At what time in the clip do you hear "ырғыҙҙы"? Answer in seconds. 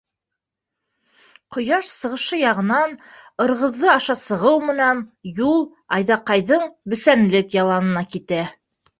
3.45-3.91